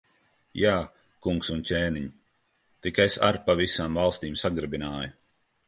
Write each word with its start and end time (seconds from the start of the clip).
Jā, 0.59 0.71
kungs 1.25 1.51
un 1.57 1.61
ķēniņ! 1.71 2.07
Tik 2.87 3.03
es 3.07 3.21
ar 3.29 3.39
pa 3.51 3.59
visām 3.63 4.03
valstīm 4.03 4.43
sagrabināju. 4.45 5.15